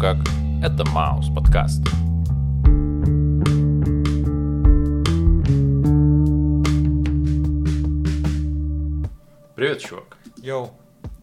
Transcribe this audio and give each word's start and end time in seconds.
Как? 0.00 0.18
Это 0.62 0.84
Маус 0.90 1.28
подкаст. 1.34 1.82
Привет, 9.56 9.78
чувак. 9.80 10.16
Йоу, 10.42 10.70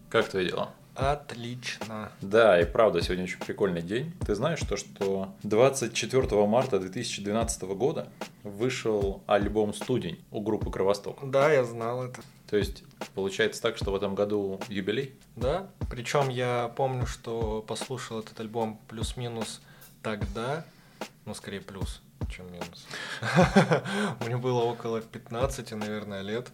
Как 0.09 0.27
твои 0.29 0.47
дела? 0.47 0.70
отлично. 0.95 2.11
Да, 2.21 2.59
и 2.59 2.65
правда, 2.65 3.02
сегодня 3.02 3.23
очень 3.23 3.39
прикольный 3.39 3.81
день. 3.81 4.13
Ты 4.25 4.35
знаешь 4.35 4.59
то, 4.61 4.77
что 4.77 5.33
24 5.44 6.45
марта 6.47 6.80
2012 6.80 7.61
года 7.63 8.08
вышел 8.44 9.23
альбом 9.27 9.73
«Студень» 9.73 10.23
у 10.31 10.41
группы 10.41 10.70
«Кровосток». 10.72 11.20
Да, 11.30 11.52
я 11.52 11.63
знал 11.63 12.04
это. 12.04 12.22
То 12.50 12.58
есть, 12.58 12.84
получается 13.16 13.62
так, 13.62 13.77
что 13.77 13.91
в 13.91 13.95
этом 13.95 14.14
году 14.14 14.59
юбилей? 14.67 15.16
Да, 15.36 15.70
причем 15.90 16.30
я 16.30 16.72
помню, 16.76 17.05
что 17.05 17.64
послушал 17.66 18.20
этот 18.20 18.40
альбом 18.40 18.80
плюс-минус 18.88 19.62
тогда, 20.04 20.66
ну, 21.26 21.34
скорее 21.34 21.62
плюс, 21.62 22.02
чем 22.30 22.52
минус. 22.52 22.88
Мне 24.25 24.38
было 24.38 24.61
около 24.61 25.02
15, 25.02 25.71
наверное, 25.73 26.21
лет. 26.21 26.52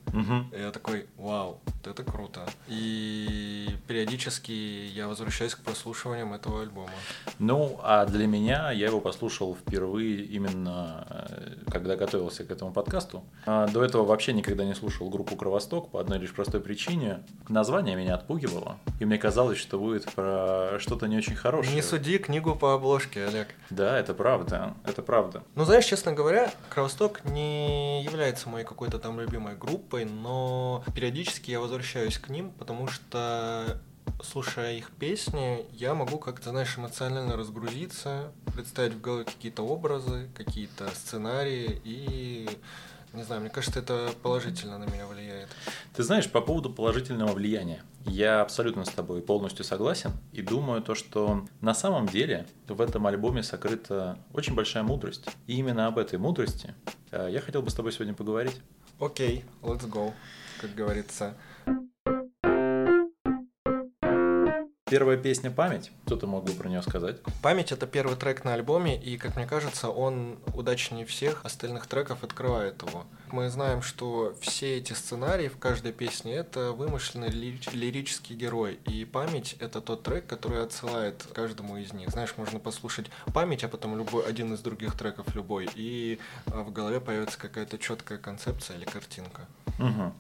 И 0.54 0.60
я 0.60 0.72
такой, 0.72 1.08
вау, 1.18 1.60
вот 1.66 1.88
это 1.88 2.04
круто. 2.04 2.42
И 2.68 3.70
периодически 3.88 4.52
я 4.52 5.08
возвращаюсь 5.08 5.56
к 5.56 5.60
прослушиваниям 5.60 6.34
этого 6.34 6.62
альбома. 6.62 6.92
Ну, 7.40 7.80
а 7.84 8.06
для 8.06 8.28
меня 8.28 8.72
я 8.72 8.88
его 8.88 9.00
послушал 9.00 9.56
впервые 9.56 10.24
именно, 10.24 11.06
э, 11.10 11.72
когда 11.72 11.96
готовился 11.96 12.44
к 12.44 12.52
этому 12.52 12.72
подкасту. 12.72 13.24
А 13.46 13.68
До 13.68 13.84
этого 13.84 14.06
вообще 14.06 14.34
никогда 14.34 14.66
не 14.66 14.74
слушал 14.74 15.10
группу 15.10 15.36
«Кровосток» 15.36 15.90
по 15.92 16.00
одной 16.00 16.20
лишь 16.20 16.34
простой 16.34 16.62
причине. 16.62 17.24
Название 17.48 17.96
меня 17.96 18.16
отпугивало, 18.16 18.78
и 19.00 19.06
мне 19.06 19.18
казалось, 19.18 19.58
что 19.58 19.80
будет 19.80 20.06
про 20.14 20.78
что-то 20.80 21.08
не 21.08 21.18
очень 21.18 21.36
хорошее. 21.36 21.76
Не 21.76 21.82
суди 21.82 22.18
книгу 22.18 22.56
по 22.56 22.74
обложке, 22.74 23.26
Олег. 23.26 23.48
Да, 23.70 23.98
это 23.98 24.14
правда, 24.14 24.74
это 24.86 25.02
правда. 25.02 25.44
Ну, 25.58 25.66
знаешь, 25.66 25.86
честно 25.86 26.14
говоря, 26.14 26.54
Кровосток 26.70 27.26
не 27.26 28.04
является 28.04 28.48
моей 28.48 28.64
какой-то 28.64 29.00
там 29.00 29.20
любимой 29.20 29.56
группой, 29.56 30.06
но 30.06 30.84
периодически 30.94 31.50
я 31.50 31.60
возвращаюсь 31.60 32.20
к 32.20 32.30
ним, 32.30 32.52
потому 32.52 32.88
что 32.88 33.82
слушая 34.22 34.76
их 34.76 34.92
песни, 34.92 35.66
я 35.72 35.96
могу 35.96 36.20
как-то, 36.20 36.52
знаешь, 36.52 36.78
эмоционально 36.78 37.36
разгрузиться, 37.36 38.32
представить 38.54 38.94
в 38.94 39.02
голове 39.02 39.26
какие-то 39.26 39.64
образы, 39.64 40.30
какие-то 40.36 40.90
сценарии, 40.90 41.82
и, 41.84 42.48
не 43.14 43.24
знаю, 43.24 43.42
мне 43.42 43.50
кажется, 43.50 43.80
это 43.80 44.12
положительно 44.22 44.78
на 44.78 44.86
меня 44.86 45.08
влияет. 45.08 45.50
Ты 45.94 46.04
знаешь, 46.04 46.30
по 46.30 46.42
поводу 46.42 46.70
положительного 46.70 47.34
влияния, 47.34 47.84
я 48.06 48.42
абсолютно 48.42 48.86
с 48.86 48.90
тобой 48.90 49.22
полностью 49.22 49.66
согласен 49.66 50.12
и 50.32 50.42
думаю 50.42 50.82
то, 50.82 50.96
что 50.96 51.46
на 51.62 51.74
самом 51.74 52.08
деле 52.08 52.48
в 52.68 52.80
этом 52.82 53.08
альбоме 53.08 53.44
сокрыта 53.44 54.18
очень 54.34 54.56
большая 54.56 54.84
мудрость. 54.84 55.26
И 55.48 55.56
именно 55.58 55.88
об 55.88 55.98
этой 55.98 56.20
мудрости 56.20 56.74
э, 57.12 57.30
я 57.32 57.42
хотел 57.42 57.62
бы 57.62 57.70
с 57.70 57.74
тобой 57.74 57.92
сегодня 57.92 58.14
поговорить. 58.14 58.62
Окей, 59.00 59.46
let's 59.62 59.90
go, 59.90 60.14
как 60.62 60.74
говорится. 60.74 61.36
Первая 64.90 65.18
песня 65.18 65.52
«Память», 65.52 65.92
что 66.06 66.16
ты 66.16 66.28
мог 66.28 66.46
бы 66.46 66.54
про 66.54 66.70
нее 66.70 66.82
сказать? 66.82 67.18
Память 67.42 67.74
это 67.74 67.86
первый 67.86 68.16
трек 68.16 68.46
на 68.46 68.54
альбоме, 68.54 68.98
и, 68.98 69.18
как 69.18 69.36
мне 69.36 69.46
кажется, 69.46 69.90
он 69.90 70.40
удачнее 70.54 71.06
всех 71.06 71.44
остальных 71.44 71.88
треков 71.88 72.24
открывает 72.24 72.82
его. 72.84 73.06
Мы 73.30 73.50
знаем, 73.50 73.82
что 73.82 74.34
все 74.40 74.78
эти 74.78 74.94
сценарии 74.94 75.50
в 75.50 75.58
каждой 75.58 75.92
песне 75.92 76.36
это 76.36 76.72
вымышленный 76.72 77.28
лирич- 77.28 77.76
лирический 77.76 78.34
герой, 78.34 78.80
и 78.86 79.04
память 79.04 79.58
это 79.60 79.82
тот 79.82 80.04
трек, 80.04 80.26
который 80.26 80.64
отсылает 80.64 81.22
каждому 81.34 81.76
из 81.76 81.92
них. 81.92 82.10
Знаешь, 82.10 82.36
можно 82.38 82.60
послушать 82.60 83.08
память, 83.34 83.66
а 83.66 83.68
потом 83.68 83.98
любой 83.98 84.26
один 84.26 84.54
из 84.54 84.62
других 84.62 84.98
треков 84.98 85.36
любой, 85.36 85.68
и 85.76 86.18
а, 86.46 86.64
в 86.64 86.72
голове 86.72 87.02
появится 87.02 87.38
какая-то 87.38 87.78
четкая 87.78 88.20
концепция 88.20 88.78
или 88.78 88.86
картинка. 88.86 89.48
Угу. 89.80 90.14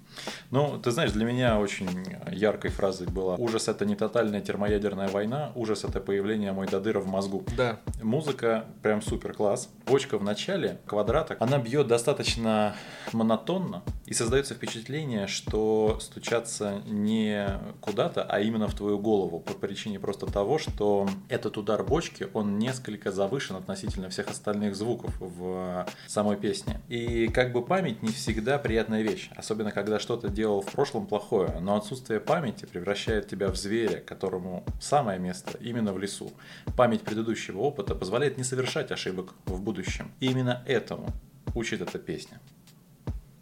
Ну, 0.51 0.79
ты 0.79 0.91
знаешь, 0.91 1.11
для 1.11 1.25
меня 1.25 1.59
очень 1.59 1.89
яркой 2.31 2.71
фразой 2.71 3.07
была 3.07 3.35
«Ужас– 3.35 3.67
это 3.69 3.85
не 3.85 3.95
тотальная 3.95 4.41
термоядерная 4.41 5.07
война, 5.09 5.51
ужас– 5.55 5.83
это 5.85 5.99
появление 5.99 6.53
Мойдодыра 6.53 6.99
в 6.99 7.07
мозгу». 7.07 7.43
Да, 7.55 7.79
Музыка 8.01 8.65
прям 8.81 9.01
супер 9.01 9.33
класс. 9.33 9.69
Бочка 9.85 10.17
в 10.17 10.23
начале, 10.23 10.79
квадраток, 10.85 11.41
она 11.41 11.57
бьет 11.57 11.87
достаточно 11.87 12.75
монотонно 13.11 13.83
и 14.05 14.13
создается 14.13 14.53
впечатление, 14.53 15.27
что 15.27 15.97
стучаться 15.99 16.81
не 16.85 17.47
куда-то, 17.81 18.23
а 18.23 18.39
именно 18.39 18.67
в 18.67 18.75
твою 18.75 18.99
голову 18.99 19.39
по 19.39 19.53
причине 19.53 19.99
просто 19.99 20.25
того, 20.27 20.57
что 20.57 21.09
этот 21.27 21.57
удар 21.57 21.83
бочки, 21.83 22.27
он 22.33 22.59
несколько 22.59 23.11
завышен 23.11 23.55
относительно 23.55 24.09
всех 24.09 24.29
остальных 24.29 24.75
звуков 24.75 25.13
в 25.19 25.87
самой 26.07 26.37
песне. 26.37 26.79
И 26.87 27.27
как 27.27 27.51
бы 27.51 27.65
память 27.65 28.03
не 28.03 28.09
всегда 28.09 28.57
приятная 28.59 29.01
вещь, 29.01 29.29
особенно 29.47 29.71
когда 29.71 29.97
что-то 29.97 30.27
делал 30.27 30.59
в 30.61 30.65
прошлом 30.65 31.07
плохое, 31.07 31.57
но 31.61 31.77
отсутствие 31.77 32.19
памяти 32.19 32.65
превращает 32.65 33.29
тебя 33.29 33.47
в 33.47 33.55
зверя, 33.55 34.01
которому 34.01 34.65
самое 34.81 35.19
место 35.19 35.57
именно 35.61 35.93
в 35.93 35.99
лесу. 35.99 36.33
Память 36.75 37.03
предыдущего 37.03 37.59
опыта 37.59 37.95
позволяет 37.95 38.37
не 38.37 38.43
совершать 38.43 38.91
ошибок 38.91 39.35
в 39.45 39.61
будущем. 39.61 40.11
И 40.19 40.25
именно 40.25 40.63
этому 40.67 41.13
учит 41.55 41.81
эта 41.81 41.97
песня. 41.97 42.41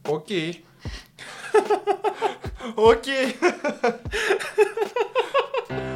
окей. 0.03 0.63
Окей. 2.77 3.35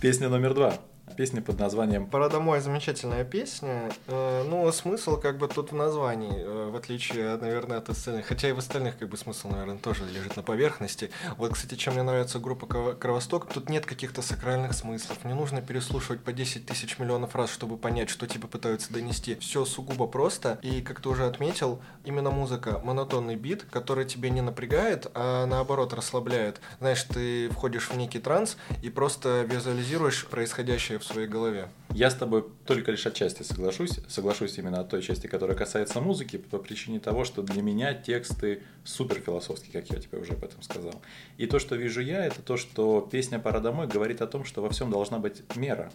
Песня 0.00 0.30
номер 0.30 0.54
два. 0.54 0.74
Песня 1.16 1.42
под 1.42 1.58
названием 1.58 2.06
Пора 2.06 2.28
домой 2.28 2.60
замечательная 2.60 3.24
песня. 3.24 3.90
Э, 4.06 4.44
Ну, 4.48 4.70
смысл 4.72 5.18
как 5.20 5.36
бы 5.38 5.48
тут 5.48 5.70
в 5.72 5.74
названии, 5.74 6.32
э, 6.34 6.70
в 6.70 6.76
отличие, 6.76 7.36
наверное, 7.36 7.78
от 7.78 7.88
остальных. 7.90 8.26
Хотя 8.26 8.48
и 8.48 8.52
в 8.52 8.58
остальных 8.58 8.96
как 8.98 9.08
бы 9.08 9.16
смысл, 9.16 9.48
наверное, 9.48 9.76
тоже 9.78 10.04
лежит 10.06 10.36
на 10.36 10.42
поверхности. 10.42 11.10
Вот, 11.36 11.52
кстати, 11.52 11.74
чем 11.74 11.94
мне 11.94 12.02
нравится 12.02 12.38
группа 12.38 12.64
Кро- 12.64 12.94
Кровосток, 12.94 13.52
тут 13.52 13.68
нет 13.68 13.84
каких-то 13.86 14.22
сакральных 14.22 14.72
смыслов. 14.72 15.22
Не 15.24 15.34
нужно 15.34 15.60
переслушивать 15.60 16.22
по 16.22 16.32
10 16.32 16.64
тысяч 16.66 16.98
миллионов 16.98 17.34
раз, 17.34 17.50
чтобы 17.50 17.76
понять, 17.76 18.08
что 18.08 18.26
тебе 18.26 18.48
пытаются 18.48 18.92
донести. 18.92 19.34
Все 19.36 19.64
сугубо 19.66 20.06
просто. 20.06 20.58
И, 20.62 20.80
как 20.80 21.00
ты 21.00 21.08
уже 21.10 21.26
отметил, 21.26 21.82
именно 22.04 22.30
музыка, 22.30 22.80
монотонный 22.82 23.36
бит, 23.36 23.64
который 23.70 24.06
тебе 24.06 24.30
не 24.30 24.40
напрягает, 24.40 25.08
а 25.14 25.44
наоборот 25.46 25.92
расслабляет. 25.92 26.60
Знаешь, 26.78 27.02
ты 27.02 27.50
входишь 27.50 27.90
в 27.90 27.96
некий 27.96 28.20
транс 28.20 28.56
и 28.82 28.88
просто 28.88 29.42
визуализируешь 29.42 30.26
происходящее 30.26 30.98
в 31.00 31.04
своей 31.04 31.26
голове. 31.26 31.68
Я 31.92 32.10
с 32.10 32.14
тобой 32.14 32.44
только 32.66 32.92
лишь 32.92 33.06
отчасти 33.06 33.42
соглашусь. 33.42 33.98
Соглашусь 34.08 34.56
именно 34.58 34.80
от 34.80 34.88
той 34.88 35.02
части, 35.02 35.26
которая 35.26 35.56
касается 35.56 36.00
музыки, 36.00 36.36
по 36.36 36.58
причине 36.58 37.00
того, 37.00 37.24
что 37.24 37.42
для 37.42 37.62
меня 37.62 37.94
тексты 37.94 38.62
супер 38.84 39.16
философские, 39.16 39.72
как 39.72 39.90
я 39.90 39.98
тебе 39.98 40.18
уже 40.18 40.34
об 40.34 40.44
этом 40.44 40.62
сказал. 40.62 41.02
И 41.36 41.46
то, 41.46 41.58
что 41.58 41.74
вижу 41.74 42.00
я, 42.00 42.24
это 42.24 42.42
то, 42.42 42.56
что 42.56 43.00
песня 43.10 43.38
«Пора 43.38 43.60
домой» 43.60 43.88
говорит 43.88 44.22
о 44.22 44.26
том, 44.26 44.44
что 44.44 44.62
во 44.62 44.70
всем 44.70 44.90
должна 44.90 45.18
быть 45.18 45.42
мера. 45.56 45.90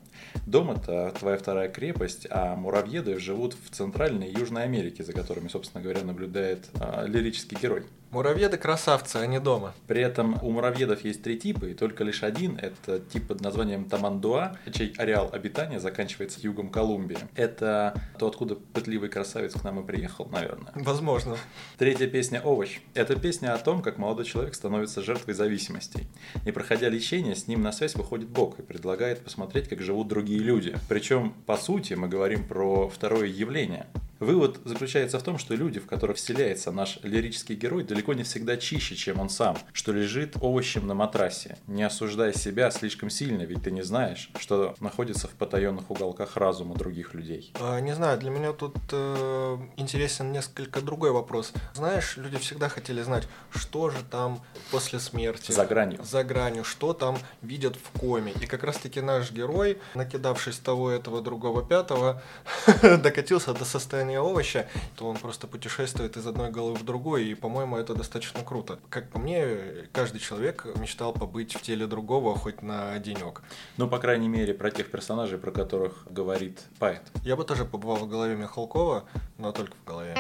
Дом– 0.46 0.72
это 0.72 1.14
твоя 1.18 1.38
вторая 1.38 1.70
крепость, 1.70 2.28
а 2.30 2.56
муравьеды 2.56 3.18
живут 3.20 3.54
в 3.54 3.70
Центральной 3.74 4.28
и 4.30 4.38
Южной 4.38 4.64
Америке, 4.64 5.04
за 5.04 5.14
которыми, 5.14 5.47
собственно 5.47 5.82
говоря, 5.82 6.03
наблюдает 6.03 6.68
а, 6.79 7.06
лирический 7.06 7.58
герой. 7.62 7.85
Муравьеды 8.11 8.57
красавцы, 8.57 9.17
а 9.17 9.25
не 9.25 9.40
дома. 9.40 9.73
При 9.87 10.02
этом 10.02 10.40
у 10.41 10.52
муравьедов 10.52 11.03
есть 11.03 11.22
три 11.22 11.37
типа, 11.37 11.66
и 11.66 11.73
только 11.73 12.03
лишь 12.03 12.23
один– 12.23 12.57
это 12.61 12.99
тип 12.99 13.28
под 13.28 13.41
названием 13.41 13.85
Тамандуа, 13.85 14.57
чей 14.72 14.93
ареал 14.97 15.29
обитания 15.34 15.79
заканчивается 15.79 16.40
югом 16.40 16.69
Колумбии. 16.69 17.17
Это 17.35 18.02
то, 18.17 18.28
откуда 18.28 18.55
пытливый 18.55 19.09
красавец 19.09 19.53
к 19.53 19.63
нам 19.63 19.81
и 19.81 19.85
приехал, 19.85 20.28
наверное. 20.31 20.72
Возможно. 20.75 21.35
Третья 21.78 22.07
песня 22.07 22.41
«Овощ». 22.41 22.79
Это 22.93 23.16
песня 23.19 23.53
о 23.53 23.57
том, 23.57 23.81
как 23.81 23.97
молодой 23.97 24.25
человек 24.25 24.55
становится 24.55 25.02
жертвой 25.02 25.34
зависимостей. 25.34 26.07
И 26.46 26.52
проходя 26.52 26.87
лечение, 26.87 27.35
с 27.35 27.47
ним 27.47 27.61
на 27.61 27.72
связь 27.72 27.96
выходит 27.96 28.29
Бог 28.29 28.59
и 28.59 28.61
предлагает 28.61 29.23
посмотреть, 29.23 29.67
как 29.67 29.81
живут 29.81 30.07
другие 30.07 30.40
люди. 30.40 30.75
Причем, 30.87 31.34
по 31.46 31.57
сути, 31.57 31.96
мы 31.96 32.07
говорим 32.07 32.47
про 32.47 32.87
второе 32.87 33.28
явление. 33.28 33.87
Вывод 34.20 34.59
заключается 34.64 35.20
в 35.20 35.23
том, 35.23 35.38
что 35.38 35.56
люди, 35.56 35.79
в 35.79 35.88
которых 35.88 36.17
вселяется 36.17 36.72
наш 36.72 37.00
лирический 37.03 37.56
герой, 37.56 37.84
далеко 37.84 38.14
не 38.14 38.23
всегда 38.23 38.56
чище, 38.58 38.96
чем 38.96 39.20
он 39.20 39.29
сам, 39.29 39.58
что 39.73 39.91
лежит 39.91 40.35
овощем 40.40 40.88
на 40.88 40.94
матрасе. 40.94 41.58
Не 41.67 41.84
осуждай 41.84 42.34
себя 42.34 42.72
слишком 42.72 43.09
сильно, 43.09 43.41
ведь 43.44 43.64
ты 43.64 43.72
не 43.72 43.82
знаешь, 43.82 44.29
что 44.40 44.76
находится 44.79 45.28
в 45.28 45.32
потаенных 45.32 45.91
уголках 45.91 46.38
разума 46.38 46.76
других 46.76 47.14
людей. 47.14 47.52
А, 47.59 47.79
Не 47.79 47.94
знаю, 47.94 48.17
для 48.17 48.29
меня 48.29 48.53
тут 48.53 48.76
э, 48.91 49.58
интересен 49.76 50.32
несколько 50.32 50.82
другой 50.82 51.12
вопрос. 51.12 51.52
Знаешь, 51.73 52.17
люди 52.17 52.38
всегда 52.38 52.70
хотели 52.70 53.02
знать, 53.02 53.28
что 53.52 53.90
же 53.90 53.97
там 54.09 54.41
после 54.72 55.00
смерти. 55.00 55.52
За 55.52 55.66
гранью. 55.66 56.03
За 56.03 56.23
гранью, 56.23 56.64
что 56.64 56.94
там 56.94 57.17
видят 57.41 57.76
в 57.76 58.00
коме. 58.00 58.34
И 58.41 58.46
как 58.46 58.64
раз-таки 58.64 59.02
наш 59.02 59.32
герой, 59.32 59.78
накидавшись 59.94 60.58
того, 60.58 60.90
этого, 60.90 61.22
другого, 61.22 61.64
пятого, 61.66 62.22
докатился 62.82 63.53
до 63.53 63.66
состояния 63.66 64.04
раздвоение 64.05 64.19
овоща, 64.19 64.67
то 64.96 65.07
он 65.07 65.17
просто 65.17 65.47
путешествует 65.47 66.17
из 66.17 66.28
одной 66.28 66.52
головы 66.52 66.75
в 66.75 66.84
другую, 66.84 67.23
и, 67.23 67.35
по-моему, 67.35 67.78
это 67.78 67.93
достаточно 67.93 68.43
круто. 68.43 68.79
Как 68.90 69.09
по 69.09 69.19
мне, 69.19 69.87
каждый 69.91 70.19
человек 70.19 70.66
мечтал 70.75 71.13
побыть 71.13 71.55
в 71.55 71.61
теле 71.61 71.87
другого 71.87 72.35
хоть 72.37 72.61
на 72.61 72.97
денек. 72.99 73.41
Ну, 73.78 73.87
по 73.87 73.99
крайней 73.99 74.29
мере, 74.29 74.53
про 74.53 74.72
тех 74.72 74.91
персонажей, 74.91 75.37
про 75.37 75.52
которых 75.52 76.05
говорит 76.09 76.61
поэт. 76.79 77.02
Я 77.23 77.35
бы 77.35 77.43
тоже 77.43 77.66
побывал 77.66 77.97
в 77.97 78.09
голове 78.09 78.35
Михалкова, 78.35 79.03
но 79.37 79.52
только 79.52 79.73
в 79.84 79.87
голове. 79.87 80.16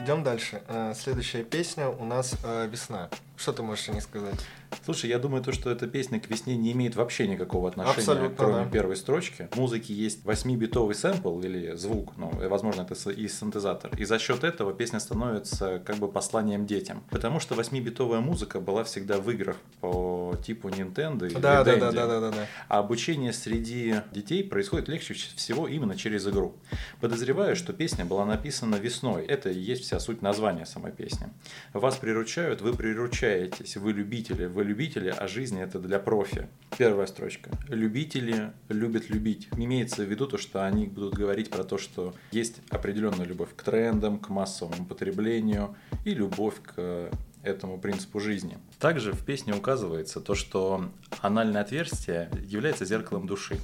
Идем 0.00 0.24
дальше. 0.24 0.62
Э, 0.66 0.94
следующая 0.96 1.44
песня 1.44 1.88
у 1.88 2.04
нас 2.04 2.34
э, 2.42 2.66
«Весна». 2.66 3.08
Что 3.42 3.52
ты 3.52 3.62
можешь 3.64 3.88
о 3.88 3.92
ней 3.92 4.00
сказать? 4.00 4.38
Слушай, 4.84 5.10
я 5.10 5.18
думаю, 5.18 5.42
то, 5.42 5.50
что 5.50 5.68
эта 5.68 5.88
песня 5.88 6.20
к 6.20 6.30
весне 6.30 6.56
не 6.56 6.70
имеет 6.70 6.94
вообще 6.94 7.26
никакого 7.26 7.68
отношения, 7.68 7.98
Абсолютно, 7.98 8.36
кроме 8.36 8.64
да. 8.64 8.70
первой 8.70 8.94
строчки. 8.94 9.48
В 9.50 9.56
музыке 9.56 9.92
есть 9.92 10.24
8-битовый 10.24 10.94
сэмпл 10.94 11.40
или 11.40 11.74
звук, 11.74 12.12
ну, 12.16 12.30
и, 12.40 12.46
возможно, 12.46 12.82
это 12.82 13.10
и 13.10 13.26
синтезатор. 13.26 13.92
И 13.96 14.04
за 14.04 14.20
счет 14.20 14.44
этого 14.44 14.72
песня 14.72 15.00
становится 15.00 15.80
как 15.80 15.96
бы 15.96 16.06
посланием 16.06 16.66
детям. 16.66 17.02
Потому 17.10 17.40
что 17.40 17.56
8-битовая 17.56 18.20
музыка 18.20 18.60
была 18.60 18.84
всегда 18.84 19.18
в 19.18 19.28
играх 19.28 19.56
по 19.80 20.36
типу 20.46 20.68
Nintendo 20.68 21.26
или 21.26 21.34
Да, 21.34 21.62
Dendy. 21.62 21.80
да, 21.80 21.92
да, 21.92 22.06
да, 22.06 22.20
да, 22.20 22.30
да. 22.30 22.46
А 22.68 22.78
обучение 22.78 23.32
среди 23.32 23.96
детей 24.12 24.44
происходит 24.44 24.88
легче 24.88 25.14
всего 25.14 25.66
именно 25.66 25.96
через 25.96 26.26
игру. 26.28 26.54
Подозреваю, 27.00 27.56
что 27.56 27.72
песня 27.72 28.04
была 28.04 28.24
написана 28.24 28.76
весной. 28.76 29.26
Это 29.26 29.50
и 29.50 29.58
есть 29.58 29.82
вся 29.82 29.98
суть 29.98 30.22
названия 30.22 30.64
самой 30.64 30.92
песни. 30.92 31.28
Вас 31.72 31.96
приручают, 31.96 32.60
вы 32.60 32.72
приручаетесь. 33.32 33.76
Вы 33.76 33.92
любители, 33.92 34.46
вы 34.46 34.64
любители, 34.64 35.08
а 35.08 35.26
жизнь 35.26 35.58
это 35.60 35.78
для 35.78 35.98
профи. 35.98 36.48
Первая 36.76 37.06
строчка. 37.06 37.50
Любители 37.68 38.52
любят 38.68 39.10
любить. 39.10 39.48
Имеется 39.56 40.04
в 40.04 40.10
виду 40.10 40.26
то, 40.26 40.38
что 40.38 40.66
они 40.66 40.86
будут 40.86 41.14
говорить 41.14 41.50
про 41.50 41.64
то, 41.64 41.78
что 41.78 42.14
есть 42.30 42.60
определенная 42.70 43.26
любовь 43.26 43.50
к 43.56 43.62
трендам, 43.62 44.18
к 44.18 44.28
массовому 44.28 44.86
потреблению 44.86 45.74
и 46.04 46.14
любовь 46.14 46.54
к 46.62 47.10
этому 47.42 47.78
принципу 47.78 48.20
жизни. 48.20 48.58
Также 48.78 49.12
в 49.12 49.24
песне 49.24 49.54
указывается 49.54 50.20
то, 50.20 50.34
что 50.34 50.90
анальное 51.20 51.62
отверстие 51.62 52.30
является 52.44 52.84
зеркалом 52.84 53.26
души. 53.26 53.58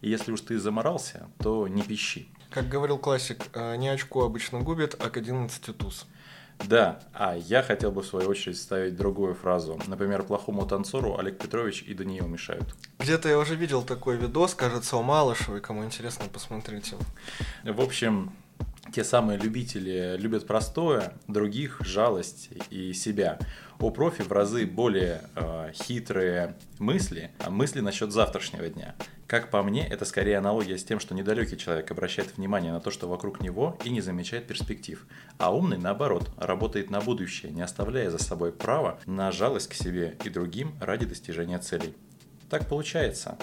И 0.00 0.10
если 0.10 0.32
уж 0.32 0.40
ты 0.40 0.58
заморался, 0.58 1.28
то 1.38 1.68
не 1.68 1.82
пищи. 1.82 2.28
Как 2.50 2.68
говорил 2.68 2.98
классик, 2.98 3.46
э, 3.54 3.76
не 3.76 3.88
очко 3.88 4.24
обычно 4.24 4.60
губит, 4.60 4.96
а 4.98 5.08
к 5.08 5.16
11 5.16 5.76
туз. 5.76 6.06
Да, 6.66 7.00
а 7.12 7.36
я 7.36 7.62
хотел 7.62 7.90
бы 7.90 8.02
в 8.02 8.06
свою 8.06 8.28
очередь 8.28 8.58
ставить 8.58 8.96
другую 8.96 9.34
фразу. 9.34 9.80
Например, 9.86 10.22
плохому 10.22 10.66
танцору 10.66 11.18
Олег 11.18 11.38
Петрович 11.38 11.82
и 11.82 11.94
Даниил 11.94 12.26
мешают. 12.26 12.74
Где-то 12.98 13.28
я 13.28 13.38
уже 13.38 13.54
видел 13.56 13.82
такой 13.82 14.16
видос, 14.16 14.54
кажется, 14.54 14.96
у 14.96 15.02
Малышевой, 15.02 15.60
кому 15.60 15.84
интересно, 15.84 16.26
посмотрите. 16.32 16.96
В 17.64 17.80
общем, 17.80 18.32
те 18.92 19.04
самые 19.04 19.38
любители 19.38 20.16
любят 20.18 20.46
простое, 20.46 21.14
других 21.28 21.80
жалость 21.80 22.50
и 22.70 22.92
себя. 22.92 23.38
У 23.78 23.90
профи 23.90 24.22
в 24.22 24.30
разы 24.30 24.66
более 24.66 25.22
э, 25.36 25.72
хитрые 25.72 26.56
мысли, 26.78 27.30
а 27.38 27.50
мысли 27.50 27.80
насчет 27.80 28.12
завтрашнего 28.12 28.68
дня. 28.68 28.94
Как 29.26 29.50
по 29.50 29.62
мне, 29.62 29.86
это 29.86 30.04
скорее 30.04 30.38
аналогия 30.38 30.76
с 30.76 30.84
тем, 30.84 31.00
что 31.00 31.14
недалекий 31.14 31.56
человек 31.56 31.90
обращает 31.90 32.36
внимание 32.36 32.72
на 32.72 32.80
то, 32.80 32.90
что 32.90 33.08
вокруг 33.08 33.40
него, 33.40 33.78
и 33.84 33.90
не 33.90 34.00
замечает 34.00 34.46
перспектив. 34.46 35.06
А 35.38 35.54
умный, 35.54 35.78
наоборот, 35.78 36.30
работает 36.36 36.90
на 36.90 37.00
будущее, 37.00 37.52
не 37.52 37.62
оставляя 37.62 38.10
за 38.10 38.18
собой 38.18 38.52
права 38.52 38.98
на 39.06 39.32
жалость 39.32 39.68
к 39.68 39.74
себе 39.74 40.18
и 40.24 40.28
другим 40.28 40.74
ради 40.80 41.06
достижения 41.06 41.58
целей. 41.58 41.94
Так 42.50 42.68
получается. 42.68 43.38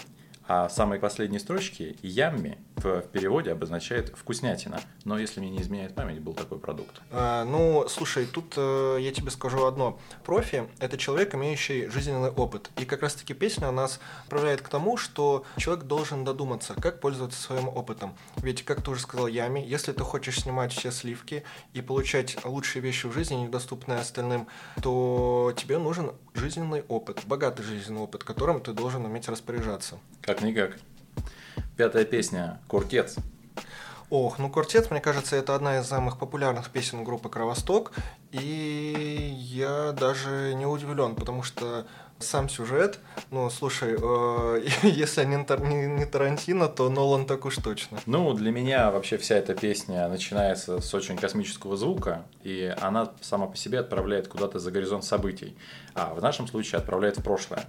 А 0.46 0.70
самые 0.70 1.00
последние 1.00 1.40
строчки 1.40 1.98
«ямми» 2.02 2.58
в 2.78 3.02
переводе 3.02 3.52
обозначает 3.52 4.16
«вкуснятина». 4.16 4.80
Но 5.04 5.18
если 5.18 5.40
мне 5.40 5.50
не 5.50 5.62
изменяет 5.62 5.96
память, 5.96 6.20
был 6.20 6.34
такой 6.34 6.60
продукт. 6.60 7.02
А, 7.12 7.44
ну, 7.46 7.86
слушай, 7.90 8.26
тут 8.26 8.54
э, 8.58 8.98
я 9.00 9.12
тебе 9.12 9.32
скажу 9.32 9.66
одно. 9.66 10.00
Профи– 10.24 10.68
это 10.80 10.98
человек, 10.98 11.36
имеющий 11.36 11.88
жизненный 11.88 12.30
опыт. 12.30 12.70
И 12.78 12.86
как 12.86 13.02
раз-таки 13.02 13.34
песня 13.34 13.72
нас 13.72 14.00
отправляет 14.24 14.62
к 14.62 14.70
тому, 14.70 14.98
что 14.98 15.46
человек 15.58 15.86
должен 15.86 16.24
додуматься, 16.24 16.74
как 16.74 17.00
пользоваться 17.00 17.42
своим 17.42 17.68
опытом. 17.68 18.16
Ведь, 18.38 18.64
как 18.64 18.82
ты 18.82 18.92
уже 18.92 19.02
сказал, 19.02 19.28
Ями, 19.28 19.60
если 19.60 19.92
ты 19.92 20.04
хочешь 20.04 20.42
снимать 20.42 20.72
все 20.72 20.92
сливки 20.92 21.44
и 21.74 21.82
получать 21.82 22.38
лучшие 22.46 22.82
вещи 22.82 23.08
в 23.08 23.14
жизни, 23.14 23.36
недоступные 23.36 24.00
остальным, 24.00 24.48
то 24.82 25.54
тебе 25.56 25.78
нужен 25.78 26.12
жизненный 26.34 26.84
опыт, 26.88 27.22
богатый 27.26 27.64
жизненный 27.64 28.02
опыт, 28.02 28.24
которым 28.24 28.62
ты 28.62 28.74
должен 28.74 29.06
уметь 29.06 29.28
распоряжаться. 29.28 29.98
Как-никак. 30.22 30.78
Пятая 31.76 32.06
песня 32.06 32.60
«Куртец». 32.68 33.18
Ох, 34.10 34.40
ну 34.40 34.50
«Квартет», 34.50 34.90
мне 34.90 35.02
кажется, 35.02 35.36
это 35.36 35.54
одна 35.54 35.80
из 35.80 35.86
самых 35.86 36.18
популярных 36.18 36.70
песен 36.70 37.04
группы 37.04 37.28
«Кровосток», 37.28 37.92
и 38.32 39.36
я 39.38 39.92
даже 39.92 40.54
не 40.56 40.66
удивлен, 40.66 41.16
потому 41.16 41.44
что 41.44 41.86
сам 42.20 42.50
сюжет, 42.50 43.00
ну, 43.32 43.50
слушай, 43.50 43.96
э, 44.00 44.66
если 44.84 45.24
не, 45.26 45.36
не- 45.36 45.88
не 45.88 46.06
Тарантино, 46.06 46.68
то 46.68 46.90
Нолан 46.90 47.26
так 47.26 47.46
уж 47.46 47.56
точно. 47.58 48.00
Ну, 48.06 48.34
для 48.34 48.52
меня 48.52 48.92
вообще 48.92 49.18
вся 49.18 49.36
эта 49.36 49.54
песня 49.54 50.08
начинается 50.08 50.80
с 50.82 50.94
очень 50.94 51.18
космического 51.18 51.78
звука, 51.78 52.26
и 52.44 52.74
она 52.82 53.12
сама 53.22 53.48
по 53.48 53.58
себе 53.58 53.80
отправляет 53.80 54.28
куда-то 54.28 54.60
за 54.60 54.72
горизонт 54.72 55.04
событий, 55.04 55.56
а 55.94 56.14
в 56.14 56.22
нашем 56.22 56.48
случае 56.48 56.80
отправляет 56.80 57.18
в 57.18 57.24
прошлое. 57.24 57.66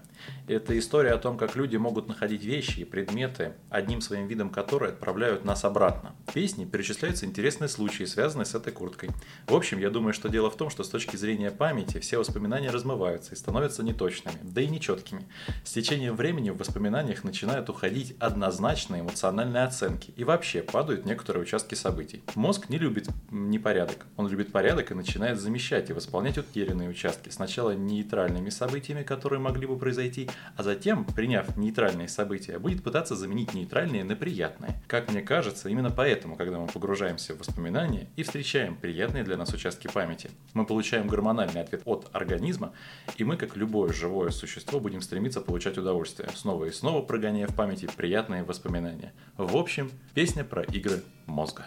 Это 0.46 0.78
история 0.78 1.12
о 1.12 1.18
том, 1.18 1.36
как 1.36 1.56
люди 1.56 1.76
могут 1.76 2.08
находить 2.08 2.44
вещи 2.44 2.80
и 2.80 2.84
предметы, 2.84 3.54
одним 3.70 4.00
своим 4.00 4.26
видом 4.26 4.50
которые 4.50 4.90
отправляют 4.92 5.44
нас 5.44 5.64
обратно. 5.64 6.14
В 6.26 6.32
песне 6.32 6.66
перечисляются 6.66 7.26
интересные 7.26 7.68
случаи, 7.68 8.04
связанные 8.04 8.46
с 8.46 8.54
этой 8.54 8.72
курткой. 8.72 9.10
В 9.46 9.54
общем, 9.54 9.78
я 9.78 9.90
думаю, 9.90 10.12
что 10.12 10.28
дело 10.28 10.50
в 10.50 10.56
том, 10.56 10.70
что 10.70 10.84
с 10.84 10.88
точки 10.88 11.16
зрения 11.16 11.50
памяти 11.50 11.98
все 12.00 12.18
воспоминания 12.18 12.70
размываются 12.70 13.34
и 13.34 13.36
становятся 13.36 13.82
неточными, 13.82 14.37
да 14.42 14.60
и 14.60 14.66
нечеткими. 14.66 15.26
С 15.64 15.72
течением 15.72 16.16
времени 16.16 16.50
в 16.50 16.56
воспоминаниях 16.56 17.24
начинают 17.24 17.68
уходить 17.68 18.16
однозначные 18.18 19.02
эмоциональные 19.02 19.64
оценки 19.64 20.12
и 20.16 20.24
вообще 20.24 20.62
падают 20.62 21.06
некоторые 21.06 21.42
участки 21.42 21.74
событий. 21.74 22.22
Мозг 22.34 22.68
не 22.68 22.78
любит 22.78 23.08
непорядок, 23.30 24.06
он 24.16 24.28
любит 24.28 24.52
порядок 24.52 24.90
и 24.90 24.94
начинает 24.94 25.40
замещать 25.40 25.90
и 25.90 25.92
восполнять 25.92 26.38
утерянные 26.38 26.88
участки. 26.88 27.30
Сначала 27.30 27.72
нейтральными 27.72 28.50
событиями, 28.50 29.02
которые 29.02 29.40
могли 29.40 29.66
бы 29.66 29.78
произойти, 29.78 30.28
а 30.56 30.62
затем, 30.62 31.04
приняв 31.04 31.56
нейтральные 31.56 32.08
события, 32.08 32.58
будет 32.58 32.82
пытаться 32.82 33.16
заменить 33.16 33.54
нейтральные 33.54 34.04
на 34.04 34.16
приятные. 34.16 34.82
Как 34.86 35.10
мне 35.10 35.22
кажется, 35.22 35.68
именно 35.68 35.90
поэтому, 35.90 36.36
когда 36.36 36.58
мы 36.58 36.66
погружаемся 36.66 37.34
в 37.34 37.38
воспоминания 37.38 38.08
и 38.16 38.22
встречаем 38.22 38.76
приятные 38.76 39.24
для 39.24 39.36
нас 39.36 39.52
участки 39.52 39.88
памяти, 39.88 40.30
мы 40.54 40.64
получаем 40.66 41.08
гормональный 41.08 41.60
ответ 41.60 41.82
от 41.84 42.08
организма, 42.12 42.72
и 43.16 43.24
мы, 43.24 43.36
как 43.36 43.56
любое 43.56 43.92
живое 43.92 44.27
существо, 44.30 44.80
будем 44.80 45.00
стремиться 45.00 45.40
получать 45.40 45.78
удовольствие, 45.78 46.28
снова 46.34 46.66
и 46.66 46.70
снова 46.70 47.02
прогоняя 47.02 47.46
в 47.46 47.54
памяти 47.54 47.88
приятные 47.96 48.44
воспоминания. 48.44 49.12
В 49.36 49.56
общем, 49.56 49.90
песня 50.14 50.44
про 50.44 50.62
игры 50.62 51.02
мозга. 51.26 51.66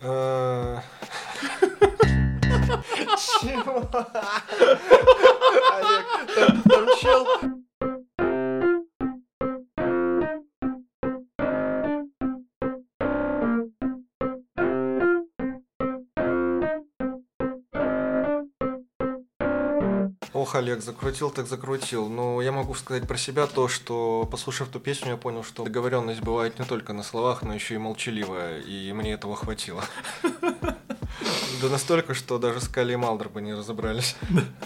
Э, 0.00 0.78
Чего? 3.40 3.88
Олег, 5.72 6.64
там 6.64 6.86
чел... 7.00 7.61
Ох, 20.42 20.56
Олег, 20.56 20.82
закрутил 20.82 21.30
так 21.30 21.46
закрутил. 21.46 22.08
Ну, 22.08 22.40
я 22.40 22.50
могу 22.50 22.74
сказать 22.74 23.06
про 23.06 23.16
себя 23.16 23.46
то, 23.46 23.68
что, 23.68 24.26
послушав 24.28 24.70
ту 24.70 24.80
песню, 24.80 25.12
я 25.12 25.16
понял, 25.16 25.44
что 25.44 25.62
договоренность 25.62 26.20
бывает 26.20 26.58
не 26.58 26.64
только 26.64 26.92
на 26.92 27.04
словах, 27.04 27.42
но 27.42 27.54
еще 27.54 27.76
и 27.76 27.78
молчаливая, 27.78 28.58
и 28.58 28.92
мне 28.92 29.12
этого 29.12 29.36
хватило. 29.36 29.84
Да 31.60 31.68
настолько, 31.68 32.14
что 32.14 32.38
даже 32.38 32.60
Скали 32.60 32.94
и 32.94 32.96
Малдер 32.96 33.28
бы 33.28 33.40
не 33.40 33.54
разобрались. 33.54 34.16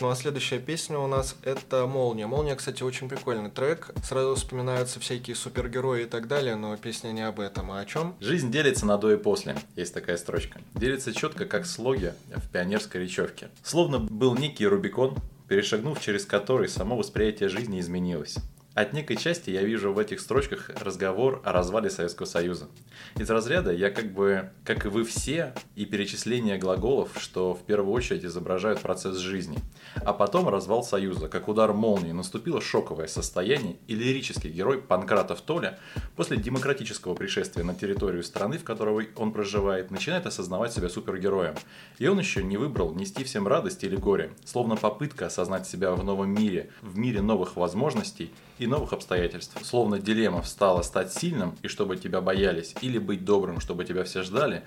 Ну 0.01 0.09
а 0.09 0.17
следующая 0.17 0.59
песня 0.59 0.99
у 0.99 1.07
нас 1.07 1.37
это 1.43 1.87
«Молния». 1.87 2.27
«Молния», 2.27 2.55
кстати, 2.55 2.83
очень 2.83 3.11
прикольный 3.11 3.51
трек. 3.51 3.91
Сразу 4.03 4.35
вспоминаются 4.35 4.99
всякие 4.99 5.37
супергерои 5.37 6.05
и 6.05 6.07
так 6.07 6.27
далее, 6.27 6.57
но 6.57 6.75
песня 6.79 7.09
не 7.09 7.21
об 7.21 7.41
этом, 7.41 7.71
а 7.71 7.81
о 7.81 7.85
чем? 7.85 8.15
Жизнь 8.21 8.51
делится 8.51 8.87
на 8.87 8.97
до 8.97 9.13
и 9.13 9.19
после, 9.19 9.59
есть 9.75 9.93
такая 9.93 10.17
строчка. 10.17 10.59
Делится 10.75 11.13
четко, 11.13 11.45
как 11.45 11.67
слоги 11.67 12.15
в 12.35 12.49
пионерской 12.49 13.03
речевке. 13.03 13.51
Словно 13.63 13.99
был 13.99 14.35
некий 14.35 14.67
Рубикон, 14.67 15.19
перешагнув 15.49 16.01
через 16.01 16.25
который 16.25 16.69
само 16.69 16.97
восприятие 16.97 17.49
жизни 17.49 17.81
изменилось. 17.81 18.39
От 18.77 18.93
некой 18.93 19.17
части 19.17 19.49
я 19.49 19.63
вижу 19.63 19.91
в 19.95 19.99
этих 19.99 20.21
строчках 20.21 20.69
разговор 20.69 21.41
о 21.45 21.53
развале 21.53 21.89
Советского 21.89 22.27
Союза. 22.27 22.69
Из 23.17 23.31
разряда 23.31 23.73
я 23.73 23.89
как 23.89 24.13
бы, 24.13 24.51
как 24.65 24.85
и 24.85 24.91
вы 24.91 25.03
все, 25.05 25.55
и 25.77 25.87
перечисление 25.87 26.59
глаголов, 26.59 27.13
что 27.17 27.55
в 27.55 27.63
первую 27.63 27.95
очередь 27.95 28.27
изображают 28.27 28.81
процесс 28.81 29.17
жизни. 29.17 29.57
А 30.05 30.13
потом 30.13 30.51
развал 30.51 30.85
Союза, 30.85 31.29
как 31.29 31.49
удар 31.49 31.73
молнии, 31.73 32.13
наступило 32.13 32.61
шоковое 32.61 33.07
состояние, 33.07 33.77
и 33.87 33.95
лирический 33.95 34.51
герой 34.51 34.77
Панкратов 34.83 35.41
Толя 35.41 35.79
после 36.15 36.37
демократического 36.37 37.15
пришествия 37.15 37.65
на 37.65 37.75
территорию 37.75 38.23
страны, 38.23 38.59
в 38.59 38.65
которой 38.65 39.09
он 39.17 39.33
проживает, 39.33 39.91
начинает 39.91 40.27
осознавать 40.27 40.75
себя 40.75 40.91
супергероем. 40.91 41.55
И 41.99 42.07
он 42.09 42.19
еще 42.19 42.43
не 42.43 42.59
выбрал 42.59 42.93
нести 42.93 43.25
всем 43.25 43.49
радость 43.49 43.85
или 43.85 43.97
горе, 43.97 44.33
словно 44.45 44.77
попытка 44.77 45.29
осознать 45.29 45.67
себя 45.67 45.93
в 45.93 46.05
новом 46.05 46.29
мире, 46.29 46.69
в 46.83 46.99
мире 46.99 47.23
новых 47.23 47.57
возможностей 47.57 48.31
и 48.59 48.66
новых 48.67 48.93
обстоятельств. 48.93 49.57
Словно 49.63 49.99
дилемма 49.99 50.43
встала 50.43 50.83
стать 50.83 51.13
сильным 51.13 51.57
и 51.63 51.69
чтобы 51.69 51.97
тебя 51.97 52.21
боялись, 52.21 52.75
или 52.81 52.99
быть 52.99 53.25
добрым, 53.25 53.61
чтобы 53.61 53.85
тебя 53.85 54.05
все 54.05 54.23
ждали, 54.23 54.63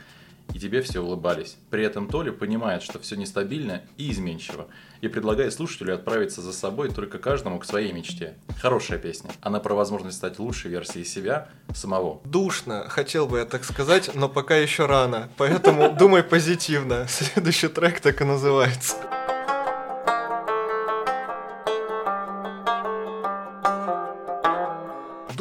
и 0.53 0.60
тебе 0.60 0.82
все 0.82 1.00
улыбались. 1.00 1.58
При 1.70 1.84
этом 1.84 2.08
Толя 2.08 2.32
понимает, 2.32 2.82
что 2.82 3.00
все 3.00 3.15
нестабильно 3.15 3.82
и 3.98 4.12
изменчиво, 4.12 4.68
и 5.01 5.08
предлагает 5.08 5.53
слушателю 5.53 5.94
отправиться 5.94 6.41
за 6.41 6.53
собой 6.53 6.89
только 6.89 7.20
каждому 7.20 7.60
к 7.60 7.65
своей 7.65 7.91
мечте. 7.91 8.36
Хорошая 8.60 8.98
песня. 8.98 9.32
Она 9.41 9.60
про 9.60 9.75
возможность 9.75 10.18
стать 10.18 10.39
лучшей 10.39 10.72
версией 10.72 11.06
себя 11.06 11.50
самого. 11.74 12.22
Душно, 12.25 12.86
хотел 12.89 13.27
бы 13.27 13.39
я 13.39 13.46
так 13.46 13.63
сказать, 13.63 14.12
но 14.15 14.27
пока 14.27 14.56
еще 14.56 14.86
рано. 14.86 15.29
Поэтому 15.38 15.91
думай 15.94 16.24
позитивно. 16.24 17.06
Следующий 17.08 17.68
трек 17.68 18.00
так 18.00 18.22
и 18.22 18.25
называется. 18.25 18.96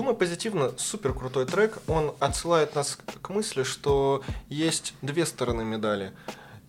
Думай 0.09 0.21
позитивно, 0.21 0.73
супер 0.79 1.13
крутой 1.13 1.45
трек. 1.45 1.81
Он 1.87 2.15
отсылает 2.19 2.75
нас 2.75 2.99
к 3.21 3.29
мысли, 3.29 3.63
что 3.63 4.23
есть 4.49 4.95
две 5.03 5.27
стороны 5.27 5.67
медали. 5.67 6.13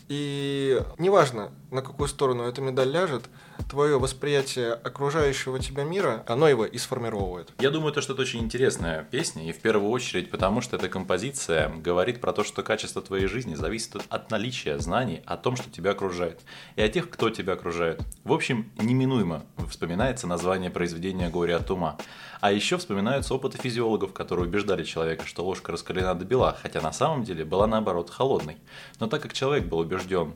И 0.09 0.77
неважно, 0.97 1.49
на 1.71 1.81
какую 1.81 2.09
сторону 2.09 2.43
эта 2.43 2.59
медаль 2.59 2.89
ляжет, 2.89 3.29
твое 3.69 3.99
восприятие 3.99 4.73
окружающего 4.73 5.59
тебя 5.59 5.83
мира, 5.83 6.23
оно 6.27 6.49
его 6.49 6.65
и 6.65 6.77
сформировывает. 6.77 7.53
Я 7.59 7.69
думаю, 7.69 7.93
это 7.93 8.21
очень 8.21 8.39
интересная 8.39 9.03
песня, 9.03 9.47
и 9.47 9.53
в 9.53 9.59
первую 9.59 9.91
очередь 9.91 10.31
потому, 10.31 10.61
что 10.61 10.75
эта 10.75 10.89
композиция 10.89 11.69
говорит 11.69 12.19
про 12.19 12.33
то, 12.33 12.43
что 12.43 12.63
качество 12.63 13.01
твоей 13.01 13.27
жизни 13.27 13.53
зависит 13.53 13.95
от 14.09 14.31
наличия 14.31 14.79
знаний 14.79 15.21
о 15.25 15.37
том, 15.37 15.55
что 15.55 15.69
тебя 15.69 15.91
окружает, 15.91 16.41
и 16.75 16.81
о 16.81 16.89
тех, 16.89 17.09
кто 17.09 17.29
тебя 17.29 17.53
окружает. 17.53 18.01
В 18.23 18.33
общем, 18.33 18.71
неминуемо 18.77 19.45
вспоминается 19.69 20.25
название 20.25 20.71
произведения 20.71 21.29
«Горе 21.29 21.55
от 21.55 21.69
ума». 21.69 21.97
А 22.41 22.51
еще 22.51 22.77
вспоминаются 22.77 23.35
опыты 23.35 23.57
физиологов, 23.57 24.13
которые 24.13 24.47
убеждали 24.47 24.83
человека, 24.83 25.25
что 25.25 25.43
ложка 25.43 25.71
раскалена 25.73 26.15
до 26.15 26.25
бела, 26.25 26.57
хотя 26.59 26.81
на 26.81 26.93
самом 26.93 27.23
деле 27.23 27.45
была 27.45 27.67
наоборот 27.67 28.09
холодной. 28.09 28.57
Но 28.99 29.07
так 29.07 29.21
как 29.21 29.33
человек 29.33 29.65
был 29.65 29.79
убежден 29.79 30.33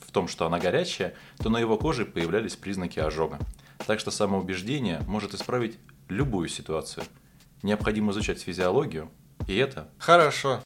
в 0.00 0.10
том, 0.12 0.28
что 0.28 0.46
она 0.46 0.58
горячая, 0.58 1.14
то 1.38 1.48
на 1.48 1.58
его 1.58 1.78
коже 1.78 2.04
появлялись 2.04 2.56
признаки 2.56 2.98
ожога. 2.98 3.38
Так 3.86 4.00
что 4.00 4.10
самоубеждение 4.10 5.00
может 5.06 5.34
исправить 5.34 5.78
любую 6.08 6.48
ситуацию. 6.48 7.04
Необходимо 7.62 8.12
изучать 8.12 8.40
физиологию, 8.40 9.10
и 9.46 9.56
это... 9.56 9.90
Хорошо. 9.98 10.62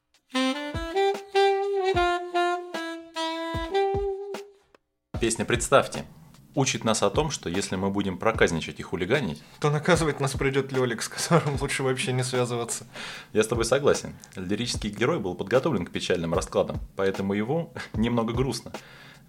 Песня 5.20 5.44
«Представьте» 5.44 6.04
учит 6.54 6.84
нас 6.84 7.02
о 7.02 7.10
том, 7.10 7.30
что 7.30 7.48
если 7.48 7.76
мы 7.76 7.90
будем 7.90 8.18
проказничать 8.18 8.80
и 8.80 8.82
хулиганить, 8.82 9.42
то 9.60 9.70
наказывать 9.70 10.20
нас 10.20 10.32
придет 10.32 10.72
Лёлик, 10.72 11.02
с 11.02 11.08
которым 11.08 11.56
лучше 11.60 11.82
вообще 11.82 12.12
не 12.12 12.22
связываться. 12.22 12.86
Я 13.32 13.42
с 13.42 13.48
тобой 13.48 13.64
согласен. 13.64 14.14
Лирический 14.36 14.90
герой 14.90 15.18
был 15.18 15.34
подготовлен 15.34 15.84
к 15.84 15.90
печальным 15.90 16.34
раскладам, 16.34 16.80
поэтому 16.96 17.34
его 17.34 17.72
немного 17.94 18.32
грустно. 18.32 18.72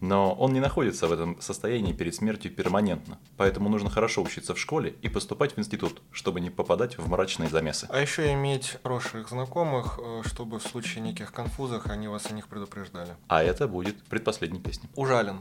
Но 0.02 0.34
он 0.34 0.54
не 0.54 0.60
находится 0.60 1.08
в 1.08 1.14
этом 1.14 1.40
состоянии 1.42 1.94
перед 1.94 2.14
смертью 2.14 2.52
перманентно. 2.52 3.18
Поэтому 3.38 3.70
нужно 3.70 3.90
хорошо 3.90 4.22
учиться 4.22 4.54
в 4.54 4.60
школе 4.60 4.96
и 5.02 5.10
поступать 5.10 5.56
в 5.56 5.60
институт, 5.60 6.02
чтобы 6.12 6.42
не 6.42 6.50
попадать 6.50 6.98
в 6.98 7.10
мрачные 7.10 7.50
замесы. 7.50 7.88
А 7.90 8.00
еще 8.00 8.32
иметь 8.34 8.78
хороших 8.84 9.30
знакомых, 9.30 10.00
э, 10.02 10.22
чтобы 10.25 10.60
в 10.60 10.64
случае 10.64 11.04
неких 11.04 11.32
конфузов 11.32 11.88
они 11.88 12.08
вас 12.08 12.30
о 12.30 12.34
них 12.34 12.48
предупреждали. 12.48 13.16
А 13.28 13.44
это 13.44 13.68
будет 13.68 14.02
предпоследней 14.04 14.60
песней. 14.60 14.90
Ужален. 14.96 15.40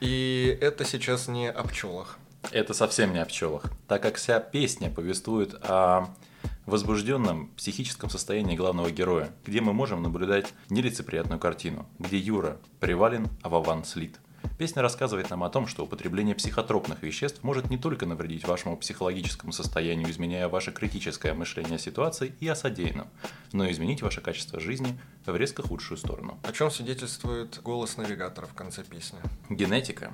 И 0.00 0.58
это 0.60 0.84
сейчас 0.84 1.28
не 1.28 1.50
о 1.50 1.62
пчелах. 1.64 2.18
Это 2.50 2.74
совсем 2.74 3.12
не 3.12 3.20
о 3.20 3.24
пчелах, 3.24 3.64
так 3.88 4.02
как 4.02 4.16
вся 4.16 4.38
песня 4.38 4.90
повествует 4.90 5.54
о 5.62 6.08
возбужденном 6.66 7.48
психическом 7.56 8.10
состоянии 8.10 8.56
главного 8.56 8.90
героя, 8.90 9.32
где 9.44 9.60
мы 9.60 9.72
можем 9.72 10.02
наблюдать 10.02 10.54
нелицеприятную 10.70 11.38
картину, 11.38 11.86
где 11.98 12.18
Юра 12.18 12.58
привален, 12.80 13.28
а 13.42 13.48
Вован 13.48 13.84
слит. 13.84 14.20
Песня 14.58 14.82
рассказывает 14.82 15.30
нам 15.30 15.42
о 15.42 15.50
том, 15.50 15.66
что 15.66 15.84
употребление 15.84 16.34
психотропных 16.34 17.02
веществ 17.02 17.42
может 17.42 17.70
не 17.70 17.78
только 17.78 18.06
навредить 18.06 18.46
вашему 18.46 18.76
психологическому 18.76 19.52
состоянию, 19.52 20.08
изменяя 20.10 20.48
ваше 20.48 20.70
критическое 20.70 21.34
мышление 21.34 21.76
о 21.76 21.78
ситуации 21.78 22.34
и 22.38 22.46
о 22.46 22.54
содеянном, 22.54 23.08
но 23.52 23.66
и 23.66 23.72
изменить 23.72 24.02
ваше 24.02 24.20
качество 24.20 24.60
жизни 24.60 24.98
в 25.26 25.34
резко 25.34 25.62
худшую 25.62 25.98
сторону. 25.98 26.38
О 26.44 26.52
чем 26.52 26.70
свидетельствует 26.70 27.60
голос 27.62 27.96
навигатора 27.96 28.46
в 28.46 28.54
конце 28.54 28.84
песни? 28.84 29.18
Генетика 29.48 30.12